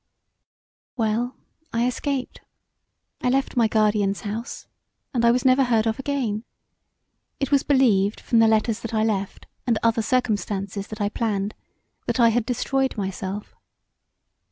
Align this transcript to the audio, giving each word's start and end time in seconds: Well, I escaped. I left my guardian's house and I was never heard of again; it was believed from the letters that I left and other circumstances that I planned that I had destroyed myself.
Well, 0.97 1.35
I 1.71 1.85
escaped. 1.85 2.41
I 3.21 3.29
left 3.29 3.55
my 3.55 3.67
guardian's 3.67 4.21
house 4.21 4.65
and 5.13 5.23
I 5.23 5.29
was 5.29 5.45
never 5.45 5.65
heard 5.65 5.85
of 5.85 5.99
again; 5.99 6.43
it 7.39 7.51
was 7.51 7.61
believed 7.61 8.19
from 8.19 8.39
the 8.39 8.47
letters 8.47 8.79
that 8.79 8.95
I 8.95 9.03
left 9.03 9.45
and 9.67 9.77
other 9.83 10.01
circumstances 10.01 10.87
that 10.87 11.01
I 11.01 11.09
planned 11.09 11.53
that 12.07 12.19
I 12.19 12.29
had 12.29 12.47
destroyed 12.47 12.97
myself. 12.97 13.53